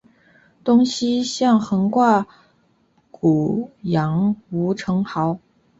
[0.63, 2.25] 东西向横跨
[3.11, 5.37] 古杨吴城壕。